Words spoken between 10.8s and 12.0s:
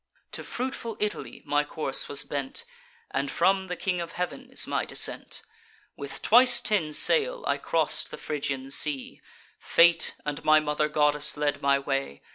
goddess led my